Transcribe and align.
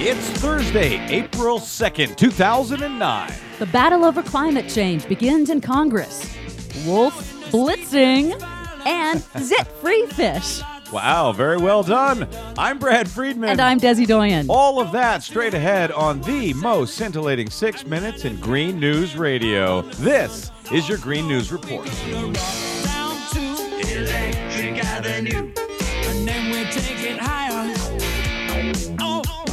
It's 0.00 0.30
Thursday, 0.40 1.04
April 1.08 1.58
2nd, 1.58 2.16
2009. 2.16 3.32
The 3.58 3.66
battle 3.66 4.04
over 4.04 4.22
climate 4.22 4.68
change 4.68 5.08
begins 5.08 5.50
in 5.50 5.60
Congress. 5.60 6.32
Wolf 6.86 7.34
blitzing 7.50 8.40
and 8.86 9.20
zit 9.42 9.66
free 9.82 10.06
fish. 10.06 10.60
Wow, 10.92 11.32
very 11.32 11.56
well 11.56 11.82
done. 11.82 12.28
I'm 12.56 12.78
Brad 12.78 13.10
Friedman. 13.10 13.50
And 13.50 13.60
I'm 13.60 13.80
Desi 13.80 14.06
Doyen. 14.06 14.46
All 14.48 14.80
of 14.80 14.92
that 14.92 15.24
straight 15.24 15.54
ahead 15.54 15.90
on 15.90 16.20
the 16.20 16.54
most 16.54 16.94
scintillating 16.94 17.50
six 17.50 17.84
minutes 17.84 18.24
in 18.24 18.36
Green 18.36 18.78
News 18.78 19.16
Radio. 19.16 19.82
This 19.82 20.52
is 20.70 20.88
your 20.88 20.98
Green 20.98 21.26
News 21.26 21.50
Report. 21.50 21.88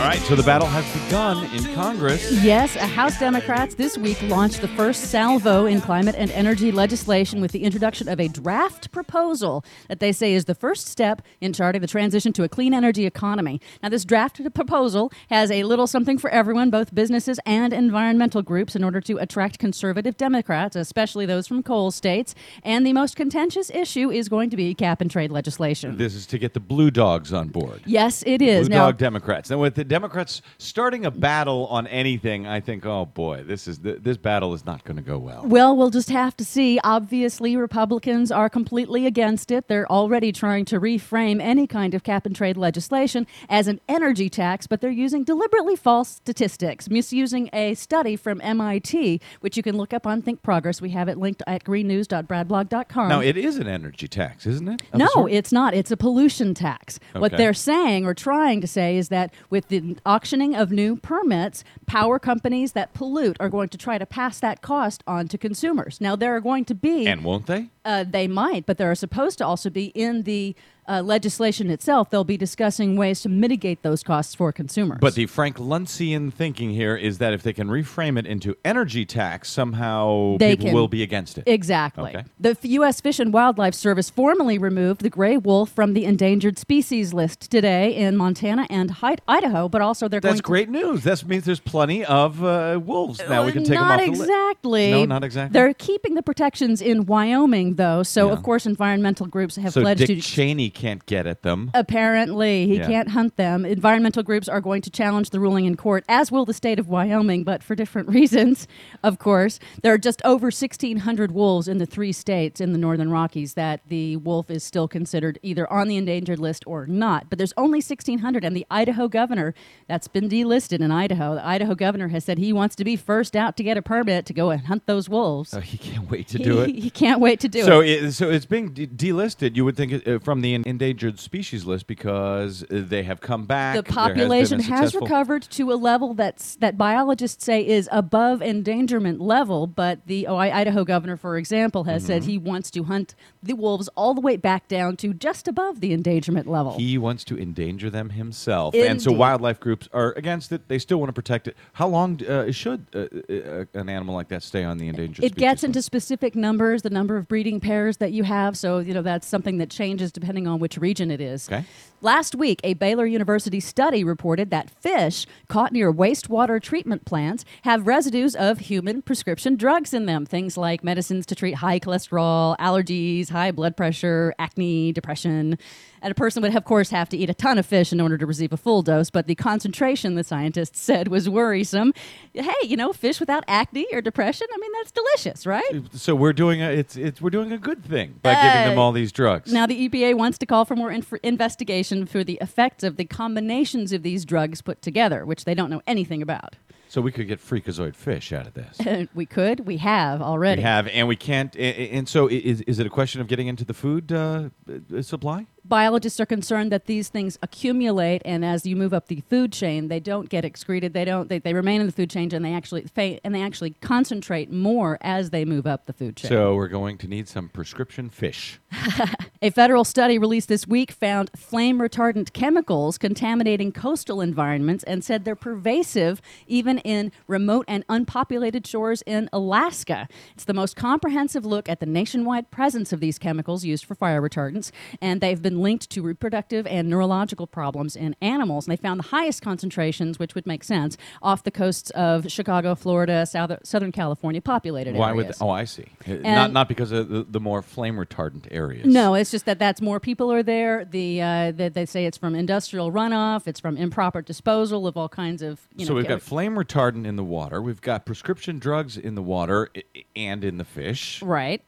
All 0.00 0.06
right, 0.06 0.18
so 0.20 0.34
the 0.34 0.42
battle 0.42 0.66
has 0.66 1.04
begun 1.04 1.44
in 1.54 1.74
Congress. 1.74 2.42
Yes, 2.42 2.74
House 2.74 3.18
Democrats 3.18 3.74
this 3.74 3.98
week 3.98 4.20
launched 4.22 4.62
the 4.62 4.68
first 4.68 5.10
salvo 5.10 5.66
in 5.66 5.82
climate 5.82 6.14
and 6.16 6.30
energy 6.30 6.72
legislation 6.72 7.42
with 7.42 7.52
the 7.52 7.62
introduction 7.62 8.08
of 8.08 8.18
a 8.18 8.26
draft 8.26 8.90
proposal 8.92 9.62
that 9.88 10.00
they 10.00 10.10
say 10.10 10.32
is 10.32 10.46
the 10.46 10.54
first 10.54 10.86
step 10.86 11.20
in 11.42 11.52
charting 11.52 11.82
the 11.82 11.86
transition 11.86 12.32
to 12.32 12.44
a 12.44 12.48
clean 12.48 12.72
energy 12.72 13.04
economy. 13.04 13.60
Now, 13.82 13.90
this 13.90 14.06
draft 14.06 14.42
proposal 14.54 15.12
has 15.28 15.50
a 15.50 15.64
little 15.64 15.86
something 15.86 16.16
for 16.16 16.30
everyone, 16.30 16.70
both 16.70 16.94
businesses 16.94 17.38
and 17.44 17.74
environmental 17.74 18.40
groups, 18.40 18.74
in 18.74 18.82
order 18.82 19.02
to 19.02 19.18
attract 19.18 19.58
conservative 19.58 20.16
Democrats, 20.16 20.76
especially 20.76 21.26
those 21.26 21.46
from 21.46 21.62
coal 21.62 21.90
states. 21.90 22.34
And 22.62 22.86
the 22.86 22.94
most 22.94 23.16
contentious 23.16 23.68
issue 23.68 24.10
is 24.10 24.30
going 24.30 24.48
to 24.48 24.56
be 24.56 24.74
cap 24.74 25.02
and 25.02 25.10
trade 25.10 25.30
legislation. 25.30 25.98
This 25.98 26.14
is 26.14 26.24
to 26.28 26.38
get 26.38 26.54
the 26.54 26.60
blue 26.60 26.90
dogs 26.90 27.34
on 27.34 27.48
board. 27.48 27.82
yes, 27.84 28.24
it 28.26 28.40
is. 28.40 28.66
Blue 28.66 28.78
now, 28.78 28.86
dog 28.86 28.96
Democrats. 28.96 29.50
Now, 29.50 29.58
with 29.58 29.74
the 29.74 29.89
Democrats 29.90 30.40
starting 30.56 31.04
a 31.04 31.10
battle 31.10 31.66
on 31.66 31.88
anything, 31.88 32.46
I 32.46 32.60
think, 32.60 32.86
oh 32.86 33.06
boy, 33.06 33.42
this 33.42 33.66
is 33.66 33.78
th- 33.78 33.98
this 34.02 34.16
battle 34.16 34.54
is 34.54 34.64
not 34.64 34.84
going 34.84 34.98
to 34.98 35.02
go 35.02 35.18
well. 35.18 35.42
Well, 35.44 35.76
we'll 35.76 35.90
just 35.90 36.10
have 36.10 36.36
to 36.36 36.44
see. 36.44 36.78
Obviously, 36.84 37.56
Republicans 37.56 38.30
are 38.30 38.48
completely 38.48 39.04
against 39.04 39.50
it. 39.50 39.66
They're 39.66 39.90
already 39.90 40.30
trying 40.30 40.64
to 40.66 40.78
reframe 40.78 41.40
any 41.40 41.66
kind 41.66 41.92
of 41.92 42.04
cap 42.04 42.24
and 42.24 42.36
trade 42.36 42.56
legislation 42.56 43.26
as 43.48 43.66
an 43.66 43.80
energy 43.88 44.30
tax, 44.30 44.68
but 44.68 44.80
they're 44.80 44.90
using 44.92 45.24
deliberately 45.24 45.74
false 45.74 46.08
statistics, 46.08 46.88
misusing 46.88 47.50
a 47.52 47.74
study 47.74 48.14
from 48.14 48.40
MIT, 48.42 49.20
which 49.40 49.56
you 49.56 49.62
can 49.64 49.76
look 49.76 49.92
up 49.92 50.06
on 50.06 50.22
Think 50.22 50.40
Progress. 50.40 50.80
We 50.80 50.90
have 50.90 51.08
it 51.08 51.18
linked 51.18 51.42
at 51.48 51.64
greennews.bradblog.com. 51.64 53.08
Now, 53.08 53.20
it 53.20 53.36
is 53.36 53.56
an 53.56 53.66
energy 53.66 54.06
tax, 54.06 54.46
isn't 54.46 54.68
it? 54.68 54.82
No, 54.94 55.26
it's 55.26 55.50
not. 55.50 55.74
It's 55.74 55.90
a 55.90 55.96
pollution 55.96 56.54
tax. 56.54 57.00
What 57.12 57.36
they're 57.36 57.52
saying 57.54 58.06
or 58.06 58.14
trying 58.14 58.60
to 58.60 58.68
say 58.68 58.96
is 58.96 59.08
that 59.08 59.34
with 59.50 59.66
the 59.66 59.79
auctioning 60.06 60.54
of 60.54 60.70
new 60.70 60.96
permits, 60.96 61.64
power 61.86 62.18
companies 62.18 62.72
that 62.72 62.92
pollute 62.94 63.36
are 63.40 63.48
going 63.48 63.68
to 63.70 63.78
try 63.78 63.98
to 63.98 64.06
pass 64.06 64.40
that 64.40 64.62
cost 64.62 65.02
on 65.06 65.28
to 65.28 65.38
consumers. 65.38 66.00
Now, 66.00 66.16
there 66.16 66.34
are 66.34 66.40
going 66.40 66.64
to 66.66 66.74
be, 66.74 67.06
And 67.06 67.24
won't 67.24 67.46
they? 67.46 67.68
uh, 67.84 68.04
they 68.08 68.26
might, 68.28 68.66
but 68.66 68.78
there 68.78 68.90
are 68.90 68.94
supposed 68.94 69.38
to 69.38 69.46
also 69.46 69.70
be 69.70 69.86
in 69.86 70.22
the 70.24 70.54
uh, 70.90 71.02
legislation 71.02 71.70
itself, 71.70 72.10
they'll 72.10 72.24
be 72.24 72.36
discussing 72.36 72.96
ways 72.96 73.20
to 73.20 73.28
mitigate 73.28 73.82
those 73.82 74.02
costs 74.02 74.34
for 74.34 74.52
consumers. 74.52 74.98
But 75.00 75.14
the 75.14 75.26
Frank 75.26 75.56
Luntzian 75.58 76.32
thinking 76.32 76.70
here 76.70 76.96
is 76.96 77.18
that 77.18 77.32
if 77.32 77.42
they 77.42 77.52
can 77.52 77.68
reframe 77.68 78.18
it 78.18 78.26
into 78.26 78.56
energy 78.64 79.04
tax, 79.06 79.50
somehow 79.50 80.36
They 80.38 80.52
people 80.52 80.66
can- 80.66 80.74
will 80.74 80.88
be 80.88 81.02
against 81.02 81.38
it. 81.38 81.44
Exactly. 81.46 82.10
Okay. 82.16 82.24
The 82.40 82.56
U.S. 82.80 83.00
Fish 83.00 83.18
and 83.20 83.32
Wildlife 83.32 83.74
Service 83.74 84.10
formally 84.10 84.58
removed 84.58 85.02
the 85.02 85.10
gray 85.10 85.36
wolf 85.36 85.70
from 85.70 85.94
the 85.94 86.04
endangered 86.04 86.58
species 86.58 87.12
list 87.14 87.50
today 87.50 87.94
in 87.94 88.16
Montana 88.16 88.66
and 88.68 88.94
Idaho, 89.28 89.68
but 89.68 89.80
also 89.80 90.08
they're 90.08 90.20
That's 90.20 90.40
going 90.40 90.64
to 90.64 90.70
great 90.70 90.70
news. 90.70 91.04
That 91.04 91.24
means 91.26 91.44
there's 91.44 91.60
plenty 91.60 92.04
of 92.04 92.42
uh, 92.42 92.80
wolves 92.84 93.20
now. 93.28 93.44
We 93.46 93.52
can 93.52 93.64
take 93.64 93.74
not 93.74 93.98
them 94.00 94.10
off 94.10 94.16
the 94.16 94.20
list. 94.20 94.30
exactly. 94.30 94.90
No, 94.90 95.04
not 95.04 95.24
exactly. 95.24 95.52
They're 95.52 95.74
keeping 95.74 96.14
the 96.14 96.22
protections 96.22 96.80
in 96.82 97.06
Wyoming, 97.06 97.74
though. 97.76 98.02
So, 98.02 98.26
Yeah. 98.26 98.32
of 98.32 98.42
course, 98.42 98.66
environmental 98.66 99.26
groups 99.26 99.56
have 99.56 99.72
So 99.72 99.82
pledged 99.82 100.00
Dick 100.06 100.08
to. 100.08 100.20
Cheney 100.20 100.70
can't 100.80 101.04
get 101.06 101.26
at 101.26 101.42
them. 101.42 101.70
Apparently, 101.74 102.66
he 102.66 102.76
Yeah. 102.76 102.86
can't 102.86 103.08
hunt 103.10 103.36
them. 103.36 103.64
Environmental 103.64 104.22
groups 104.22 104.48
are 104.48 104.60
going 104.60 104.80
to 104.82 104.90
challenge 104.90 105.30
the 105.30 105.38
ruling 105.40 105.66
in 105.66 105.76
court, 105.76 106.04
as 106.08 106.32
will 106.32 106.44
the 106.44 106.54
state 106.54 106.78
of 106.78 106.88
Wyoming, 106.88 107.44
but 107.44 107.62
for 107.62 107.74
different 107.74 108.08
reasons, 108.18 108.66
of 109.02 109.18
course. 109.18 109.58
There 109.82 109.92
are 109.92 109.98
just 109.98 110.22
over 110.24 110.46
1,600 110.50 111.32
wolves 111.32 111.68
in 111.68 111.78
the 111.78 111.86
three 111.86 112.12
states 112.12 112.60
in 112.60 112.72
the 112.72 112.78
Northern 112.78 113.10
Rockies 113.10 113.54
that 113.54 113.80
the 113.88 114.16
wolf 114.16 114.50
is 114.50 114.64
still 114.64 114.88
considered 114.88 115.38
either 115.42 115.70
on 115.70 115.88
the 115.88 115.96
endangered 115.96 116.38
list 116.38 116.64
or 116.66 116.86
not. 116.86 117.28
But 117.28 117.38
there's 117.38 117.52
only 117.56 117.78
1,600, 117.80 118.44
and 118.44 118.56
the 118.56 118.66
Idaho 118.70 119.08
governor, 119.08 119.54
that's 119.88 120.08
been 120.08 120.28
delisted 120.28 120.80
in 120.80 120.90
Idaho, 120.90 121.34
the 121.34 121.46
Idaho 121.46 121.74
governor 121.74 122.08
has 122.08 122.24
said 122.24 122.38
he 122.38 122.52
wants 122.52 122.74
to 122.76 122.84
be 122.84 122.96
first 122.96 123.36
out 123.36 123.56
to 123.58 123.62
get 123.62 123.76
a 123.76 123.82
permit 123.82 124.24
to 124.26 124.32
go 124.32 124.50
and 124.50 124.62
hunt 124.66 124.86
those 124.86 125.08
wolves. 125.08 125.52
Uh, 125.52 125.60
he 125.60 125.76
can't 125.76 126.10
wait 126.10 126.26
to 126.28 126.38
do 126.48 126.60
it. 126.60 126.74
he 126.74 126.88
can't 126.90 127.20
wait 127.20 127.40
to 127.40 127.48
do 127.48 127.62
so 127.64 127.80
it. 127.80 128.04
it, 128.04 128.12
so 128.12 128.30
it's 128.30 128.46
being 128.46 128.72
de- 128.72 128.86
delisted. 128.86 129.56
You 129.56 129.64
would 129.64 129.76
think 129.76 130.06
uh, 130.06 130.18
from 130.20 130.40
the 130.40 130.54
endangered 130.70 131.18
species 131.20 131.66
list 131.66 131.86
because 131.86 132.64
they 132.70 133.02
have 133.02 133.20
come 133.20 133.44
back. 133.44 133.76
the 133.76 133.82
there 133.82 133.92
has 133.92 134.08
population 134.12 134.60
has, 134.60 134.94
recovered 134.94 135.42
to 135.42 135.70
a 135.72 135.74
level 135.74 136.14
that's 136.14 136.56
that 136.56 136.78
biologists 136.78 137.44
say 137.44 137.66
is 137.66 137.88
above 137.92 138.40
endangerment 138.40 139.20
level. 139.20 139.66
But 139.66 140.06
the 140.06 140.26
oh, 140.26 140.36
I- 140.36 140.60
Idaho 140.60 140.84
governor, 140.84 141.16
for 141.16 141.36
example, 141.36 141.84
has 141.84 142.04
said 142.06 142.22
Mm-hmm. 142.22 142.30
he 142.30 142.38
wants 142.38 142.70
to 142.72 142.84
hunt 142.84 143.14
the 143.42 143.54
wolves 143.54 143.88
all 143.96 144.14
the 144.14 144.20
way 144.20 144.36
back 144.36 144.68
down 144.68 144.96
to 144.98 145.12
just 145.12 145.48
above 145.48 145.80
the 145.80 145.92
endangerment 145.92 146.46
level. 146.46 146.76
He 146.78 146.98
wants 146.98 147.24
to 147.24 147.38
endanger 147.38 147.90
them 147.90 148.10
himself, 148.10 148.74
and 148.74 149.00
so 149.00 149.12
wildlife 149.12 149.60
groups 149.60 149.88
are 149.92 150.12
against 150.16 150.52
it. 150.52 150.68
They 150.68 150.78
still 150.78 150.98
want 150.98 151.08
to 151.08 151.12
protect 151.12 151.48
it. 151.48 151.56
How 151.74 151.88
long 151.88 152.24
uh, 152.24 152.50
should 152.52 152.86
uh, 152.94 152.98
uh, 152.98 153.64
an 153.74 153.88
animal 153.88 154.14
like 154.14 154.28
that 154.28 154.42
stay 154.42 154.64
on 154.64 154.78
the 154.78 154.88
endangered? 154.88 155.24
it 155.24 155.34
gets 155.34 155.64
into 155.64 155.82
specific 155.82 156.34
numbers, 156.34 156.82
the 156.82 156.90
number 156.90 157.16
of 157.16 157.28
breeding 157.28 157.60
pairs 157.60 157.96
that 157.98 158.12
you 158.12 158.24
have. 158.24 158.56
So, 158.56 158.78
you 158.78 158.94
know, 158.94 159.02
that's 159.02 159.26
something 159.26 159.58
that 159.58 159.70
changes 159.70 160.12
depending 160.12 160.46
on 160.46 160.49
which 160.58 160.76
region 160.76 161.10
it 161.10 161.20
is. 161.20 161.48
Okay. 161.48 161.64
Last 162.02 162.34
week, 162.34 162.60
a 162.64 162.72
Baylor 162.74 163.04
University 163.04 163.60
study 163.60 164.02
reported 164.04 164.50
that 164.50 164.70
fish 164.70 165.26
caught 165.48 165.70
near 165.70 165.92
wastewater 165.92 166.60
treatment 166.60 167.04
plants 167.04 167.44
have 167.62 167.86
residues 167.86 168.34
of 168.34 168.58
human 168.58 169.02
prescription 169.02 169.54
drugs 169.54 169.92
in 169.92 170.06
them. 170.06 170.24
Things 170.24 170.56
like 170.56 170.82
medicines 170.82 171.26
to 171.26 171.34
treat 171.34 171.56
high 171.56 171.78
cholesterol, 171.78 172.56
allergies, 172.56 173.28
high 173.28 173.50
blood 173.50 173.76
pressure, 173.76 174.34
acne, 174.38 174.92
depression. 174.92 175.58
And 176.02 176.10
a 176.10 176.14
person 176.14 176.42
would, 176.42 176.54
of 176.56 176.64
course, 176.64 176.90
have 176.90 177.08
to 177.10 177.16
eat 177.16 177.28
a 177.28 177.34
ton 177.34 177.58
of 177.58 177.66
fish 177.66 177.92
in 177.92 178.00
order 178.00 178.16
to 178.16 178.24
receive 178.26 178.52
a 178.52 178.56
full 178.56 178.82
dose, 178.82 179.10
but 179.10 179.26
the 179.26 179.34
concentration, 179.34 180.14
the 180.14 180.24
scientists 180.24 180.80
said, 180.88 181.08
was 181.08 181.28
worrisome. 181.28 181.92
Hey, 182.32 182.52
you 182.62 182.76
know, 182.76 182.92
fish 182.92 183.20
without 183.20 183.44
acne 183.46 183.86
or 183.92 184.00
depression, 184.00 184.46
I 184.52 184.56
mean, 184.58 184.70
that's 184.78 184.90
delicious, 184.92 185.46
right? 185.46 185.82
So 185.92 186.14
we're 186.14 186.32
doing 186.32 186.62
a 186.62 186.70
it's 186.70 186.96
it's 186.96 187.20
we're 187.20 187.30
doing 187.30 187.52
a 187.52 187.58
good 187.58 187.84
thing 187.84 188.18
by 188.22 188.34
giving 188.34 188.68
them 188.70 188.78
Uh, 188.78 188.82
all 188.82 188.92
these 188.92 189.12
drugs. 189.12 189.52
Now, 189.52 189.66
the 189.66 189.88
EPA 189.88 190.14
wants 190.16 190.38
to 190.38 190.46
call 190.46 190.64
for 190.64 190.74
more 190.76 190.90
inf- 190.90 191.12
investigation 191.22 192.06
for 192.06 192.24
the 192.24 192.38
effects 192.40 192.82
of 192.84 192.96
the 192.96 193.04
combinations 193.04 193.92
of 193.92 194.02
these 194.02 194.24
drugs 194.24 194.62
put 194.62 194.80
together, 194.82 195.24
which 195.26 195.44
they 195.44 195.54
don't 195.54 195.70
know 195.70 195.82
anything 195.86 196.22
about. 196.22 196.56
so 196.88 197.00
we 197.00 197.12
could 197.12 197.28
get 197.28 197.38
freakazoid 197.38 197.94
fish 197.94 198.32
out 198.32 198.46
of 198.48 198.54
this. 198.54 199.08
we 199.14 199.24
could, 199.26 199.60
we 199.60 199.76
have 199.76 200.20
already. 200.20 200.60
we 200.60 200.64
have, 200.64 200.88
and 200.88 201.06
we 201.08 201.16
can't. 201.16 201.54
a- 201.56 201.58
a- 201.82 201.90
And 201.98 202.08
so, 202.08 202.26
is 202.28 202.62
is 202.62 202.78
it 202.78 202.86
a 202.86 202.90
question 202.90 203.20
of 203.20 203.26
getting 203.28 203.46
into 203.48 203.64
the 203.64 203.74
food 203.74 204.10
uh, 204.12 204.48
uh, 204.96 205.02
supply? 205.02 205.46
Biologists 205.70 206.18
are 206.18 206.26
concerned 206.26 206.72
that 206.72 206.86
these 206.86 207.08
things 207.10 207.38
accumulate, 207.44 208.22
and 208.24 208.44
as 208.44 208.66
you 208.66 208.74
move 208.74 208.92
up 208.92 209.06
the 209.06 209.22
food 209.30 209.52
chain, 209.52 209.86
they 209.86 210.00
don't 210.00 210.28
get 210.28 210.44
excreted. 210.44 210.94
They 210.94 211.04
don't. 211.04 211.28
They, 211.28 211.38
they 211.38 211.54
remain 211.54 211.80
in 211.80 211.86
the 211.86 211.92
food 211.92 212.10
chain, 212.10 212.34
and 212.34 212.44
they 212.44 212.52
actually 212.52 212.82
fa- 212.82 213.24
and 213.24 213.32
they 213.32 213.40
actually 213.40 213.70
concentrate 213.80 214.50
more 214.50 214.98
as 215.00 215.30
they 215.30 215.44
move 215.44 215.68
up 215.68 215.86
the 215.86 215.92
food 215.92 216.16
chain. 216.16 216.28
So 216.28 216.56
we're 216.56 216.66
going 216.66 216.98
to 216.98 217.06
need 217.06 217.28
some 217.28 217.48
prescription 217.48 218.10
fish. 218.10 218.58
A 219.42 219.50
federal 219.50 219.84
study 219.84 220.18
released 220.18 220.48
this 220.48 220.66
week 220.66 220.90
found 220.90 221.30
flame 221.36 221.78
retardant 221.78 222.32
chemicals 222.32 222.98
contaminating 222.98 223.72
coastal 223.72 224.20
environments 224.20 224.84
and 224.84 225.02
said 225.04 225.24
they're 225.24 225.36
pervasive 225.36 226.20
even 226.46 226.78
in 226.78 227.12
remote 227.26 227.64
and 227.68 227.84
unpopulated 227.88 228.66
shores 228.66 229.02
in 229.06 229.28
Alaska. 229.32 230.08
It's 230.34 230.44
the 230.44 230.52
most 230.54 230.76
comprehensive 230.76 231.46
look 231.46 231.68
at 231.68 231.80
the 231.80 231.86
nationwide 231.86 232.50
presence 232.50 232.92
of 232.92 233.00
these 233.00 233.18
chemicals 233.18 233.64
used 233.64 233.84
for 233.84 233.94
fire 233.94 234.20
retardants, 234.20 234.72
and 235.00 235.20
they've 235.20 235.40
been 235.40 235.59
linked 235.60 235.90
to 235.90 236.02
reproductive 236.02 236.66
and 236.66 236.88
neurological 236.88 237.46
problems 237.46 237.96
in 237.96 238.16
animals. 238.20 238.66
And 238.66 238.72
they 238.76 238.80
found 238.80 239.00
the 239.00 239.04
highest 239.08 239.42
concentrations, 239.42 240.18
which 240.18 240.34
would 240.34 240.46
make 240.46 240.64
sense, 240.64 240.96
off 241.22 241.42
the 241.44 241.50
coasts 241.50 241.90
of 241.90 242.30
Chicago, 242.30 242.74
Florida, 242.74 243.26
South- 243.26 243.58
Southern 243.64 243.92
California, 243.92 244.40
populated 244.40 244.94
Why 244.94 245.10
areas. 245.10 245.38
would? 245.40 245.46
Oh, 245.46 245.50
I 245.50 245.64
see. 245.64 245.86
Uh, 246.06 246.14
not 246.22 246.52
not 246.52 246.68
because 246.68 246.92
of 246.92 247.08
the, 247.08 247.24
the 247.28 247.40
more 247.40 247.62
flame 247.62 247.96
retardant 247.96 248.46
areas. 248.50 248.86
No, 248.86 249.14
it's 249.14 249.30
just 249.30 249.44
that 249.46 249.58
that's 249.58 249.80
more 249.80 250.00
people 250.00 250.32
are 250.32 250.42
there. 250.42 250.84
The 250.84 251.20
uh, 251.22 251.52
that 251.52 251.74
they 251.74 251.86
say 251.86 252.06
it's 252.06 252.18
from 252.18 252.34
industrial 252.34 252.90
runoff. 252.92 253.46
It's 253.46 253.60
from 253.60 253.76
improper 253.76 254.22
disposal 254.22 254.86
of 254.86 254.96
all 254.96 255.08
kinds 255.08 255.42
of. 255.42 255.60
You 255.76 255.86
so 255.86 255.92
know, 255.92 255.96
we've 255.98 256.08
got 256.08 256.22
flame 256.22 256.54
retardant 256.56 257.06
in 257.06 257.16
the 257.16 257.24
water. 257.24 257.60
We've 257.60 257.80
got 257.80 258.06
prescription 258.06 258.58
drugs 258.58 258.96
in 258.96 259.14
the 259.14 259.22
water 259.22 259.68
i- 259.76 259.82
and 260.16 260.44
in 260.44 260.56
the 260.58 260.64
fish. 260.64 261.22
right. 261.22 261.62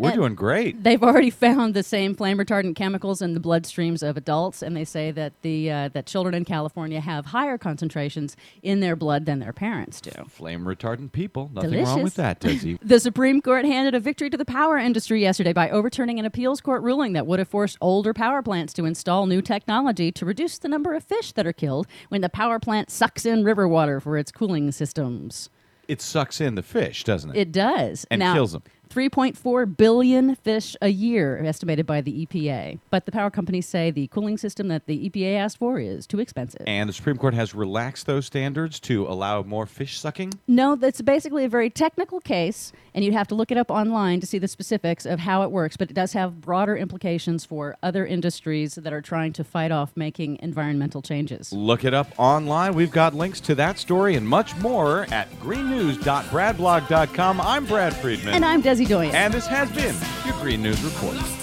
We're 0.00 0.14
doing 0.14 0.34
great. 0.34 0.82
They've 0.82 1.02
already 1.02 1.30
found 1.30 1.74
the 1.74 1.82
same 1.82 2.14
flame 2.14 2.38
retardant 2.38 2.74
chemicals 2.76 3.20
in 3.22 3.34
the 3.34 3.40
bloodstreams 3.40 4.02
of 4.08 4.16
adults, 4.16 4.62
and 4.62 4.76
they 4.76 4.84
say 4.84 5.10
that 5.10 5.32
the 5.42 5.70
uh, 5.70 5.88
that 5.90 6.06
children 6.06 6.34
in 6.34 6.44
California 6.44 7.00
have 7.00 7.26
higher 7.26 7.58
concentrations 7.58 8.36
in 8.62 8.80
their 8.80 8.96
blood 8.96 9.26
than 9.26 9.38
their 9.40 9.52
parents 9.52 10.00
do. 10.00 10.10
Flame 10.28 10.64
retardant 10.64 11.12
people. 11.12 11.50
Nothing 11.52 11.84
wrong 11.84 12.02
with 12.02 12.14
Delicious. 12.14 12.14
that, 12.14 12.40
Desi. 12.40 12.78
The 12.82 12.98
Supreme 13.00 13.40
Court 13.40 13.64
handed 13.64 13.94
a 13.94 14.00
victory 14.00 14.30
to 14.30 14.36
the 14.36 14.44
power 14.44 14.78
industry 14.78 15.20
yesterday 15.20 15.52
by 15.52 15.68
overturning 15.70 16.18
an 16.18 16.24
appeals 16.24 16.60
court 16.60 16.82
ruling 16.82 17.12
that 17.12 17.26
would 17.26 17.38
have 17.38 17.48
forced 17.48 17.76
older 17.80 18.12
power 18.14 18.42
plants 18.42 18.72
to 18.74 18.84
install 18.84 19.26
new 19.26 19.42
technology 19.42 20.10
to 20.12 20.24
reduce 20.24 20.58
the 20.58 20.68
number 20.68 20.94
of 20.94 21.04
fish 21.04 21.32
that 21.32 21.46
are 21.46 21.52
killed 21.52 21.86
when 22.08 22.20
the 22.20 22.28
power 22.28 22.58
plant 22.58 22.90
sucks 22.90 23.26
in 23.26 23.44
river 23.44 23.68
water 23.68 24.00
for 24.00 24.16
its 24.16 24.32
cooling 24.32 24.72
systems. 24.72 25.50
it 25.88 26.00
sucks 26.00 26.40
in 26.40 26.54
the 26.54 26.62
fish, 26.62 27.04
doesn't 27.04 27.30
it? 27.30 27.36
It 27.36 27.52
does. 27.52 28.06
And 28.10 28.20
now, 28.20 28.34
kills 28.34 28.54
'em. 28.54 28.62
3.4 28.90 29.76
billion 29.76 30.34
fish 30.34 30.74
a 30.82 30.88
year, 30.88 31.40
estimated 31.44 31.86
by 31.86 32.00
the 32.00 32.26
EPA. 32.26 32.80
But 32.90 33.06
the 33.06 33.12
power 33.12 33.30
companies 33.30 33.66
say 33.66 33.92
the 33.92 34.08
cooling 34.08 34.36
system 34.36 34.66
that 34.68 34.86
the 34.86 35.08
EPA 35.08 35.36
asked 35.36 35.58
for 35.58 35.78
is 35.78 36.06
too 36.08 36.18
expensive. 36.18 36.62
and 36.66 36.88
the 36.88 36.92
Supreme 36.92 37.16
Court 37.16 37.34
has 37.34 37.54
relaxed 37.54 38.06
those 38.06 38.26
standards 38.26 38.80
to 38.80 39.06
allow 39.06 39.42
more 39.42 39.66
fish 39.66 39.96
sucking. 39.98 40.32
No, 40.48 40.74
that's 40.74 41.00
basically 41.02 41.44
a 41.44 41.48
very 41.48 41.70
technical 41.70 42.18
case, 42.20 42.72
and 42.92 43.04
you'd 43.04 43.14
have 43.14 43.28
to 43.28 43.36
look 43.36 43.52
it 43.52 43.56
up 43.58 43.70
online 43.70 44.18
to 44.20 44.26
see 44.26 44.38
the 44.38 44.48
specifics 44.48 45.06
of 45.06 45.20
how 45.20 45.42
it 45.44 45.52
works. 45.52 45.76
But 45.76 45.88
it 45.90 45.94
does 45.94 46.12
have 46.14 46.40
broader 46.40 46.76
implications 46.76 47.44
for 47.44 47.76
other 47.84 48.04
industries 48.04 48.74
that 48.74 48.92
are 48.92 49.00
trying 49.00 49.32
to 49.34 49.44
fight 49.44 49.70
off 49.70 49.92
making 49.96 50.38
environmental 50.42 51.00
changes. 51.00 51.52
Look 51.52 51.84
it 51.84 51.94
up 51.94 52.08
online. 52.18 52.74
We've 52.74 52.90
got 52.90 53.14
links 53.14 53.38
to 53.42 53.54
that 53.54 53.78
story 53.78 54.16
and 54.16 54.26
much 54.26 54.56
more 54.56 55.06
at 55.12 55.30
greennews.bradblog.com. 55.40 57.40
I'm 57.40 57.64
Brad 57.66 57.94
Friedman. 57.94 58.34
And 58.34 58.44
I'm 58.44 58.60
Desi 58.62 58.79
Doyen. 58.84 59.14
And 59.14 59.32
this 59.32 59.46
has 59.46 59.70
been 59.72 59.96
your 60.24 60.34
Green 60.40 60.62
News 60.62 60.82
Report. 60.82 61.39